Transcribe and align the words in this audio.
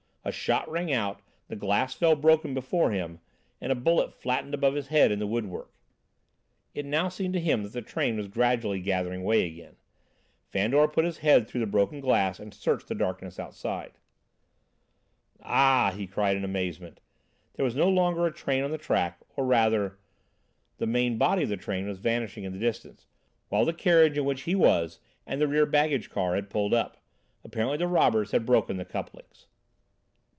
A 0.23 0.31
shot 0.31 0.69
rang 0.69 0.93
out, 0.93 1.19
the 1.47 1.55
glass 1.55 1.95
fell 1.95 2.15
broken 2.15 2.53
before 2.53 2.91
him, 2.91 3.19
and 3.59 3.71
a 3.71 3.75
bullet 3.75 4.13
flattened 4.13 4.53
above 4.53 4.75
his 4.75 4.89
head 4.89 5.11
in 5.11 5.17
the 5.17 5.25
woodwork. 5.25 5.71
It 6.75 6.85
now 6.85 7.09
seemed 7.09 7.33
to 7.33 7.39
him 7.39 7.63
that 7.63 7.73
the 7.73 7.81
train 7.81 8.17
was 8.17 8.27
gradually 8.27 8.79
gathering 8.81 9.23
way 9.23 9.47
again. 9.47 9.77
Fandor 10.47 10.87
put 10.87 11.05
his 11.05 11.17
head 11.17 11.47
through 11.47 11.61
the 11.61 11.65
broken 11.65 11.99
glass 12.01 12.37
and 12.39 12.53
searched 12.53 12.87
the 12.87 12.93
darkness 12.93 13.39
outside. 13.39 13.93
"Ah!" 15.41 15.91
he 15.97 16.05
cried 16.05 16.37
in 16.37 16.45
amazement. 16.45 16.99
There 17.55 17.65
was 17.65 17.75
no 17.75 17.89
longer 17.89 18.27
a 18.27 18.31
train 18.31 18.63
on 18.63 18.69
the 18.69 18.77
track, 18.77 19.21
or 19.35 19.43
rather, 19.43 19.97
the 20.77 20.85
main 20.85 21.17
body 21.17 21.41
of 21.41 21.49
the 21.49 21.57
train 21.57 21.87
was 21.87 21.97
vanishing 21.97 22.43
in 22.43 22.53
the 22.53 22.59
distance, 22.59 23.07
while 23.49 23.65
the 23.65 23.73
carriage 23.73 24.19
in 24.19 24.25
which 24.25 24.43
he 24.43 24.53
was 24.53 24.99
and 25.25 25.41
the 25.41 25.47
rear 25.47 25.65
baggage 25.65 26.11
car 26.11 26.35
had 26.35 26.51
pulled 26.51 26.75
up. 26.75 26.97
Apparently 27.43 27.79
the 27.79 27.87
robbers 27.87 28.29
had 28.29 28.45
broken 28.45 28.77
the 28.77 28.85
couplings. 28.85 29.47